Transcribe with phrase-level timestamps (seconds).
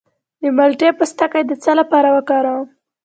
[0.41, 2.67] د مالټې پوستکی د څه لپاره وکاروم؟